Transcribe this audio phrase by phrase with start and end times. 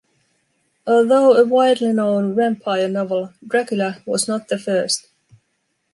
[0.87, 5.05] Although a widely known vampire novel, "Dracula" was not the first.